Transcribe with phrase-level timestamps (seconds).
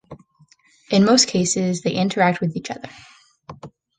[0.89, 2.89] In most cases they interact with each other.